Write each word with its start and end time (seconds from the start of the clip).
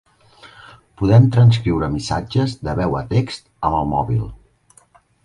Podrem 1.01 1.27
transcriure 1.35 1.89
missatges 1.97 2.55
de 2.69 2.75
veu 2.79 2.97
a 3.01 3.03
text 3.13 3.47
amb 3.71 3.79
el 3.81 3.87
mòbil. 3.93 4.25